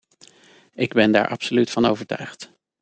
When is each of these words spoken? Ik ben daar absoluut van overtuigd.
Ik 0.73 0.93
ben 0.93 1.11
daar 1.11 1.27
absoluut 1.27 1.69
van 1.71 1.85
overtuigd. 1.85 2.51